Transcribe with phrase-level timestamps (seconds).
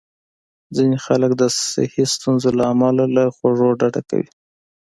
[0.75, 4.29] ځینې خلک د صحي ستونزو له امله له خوږو ډډه کوي.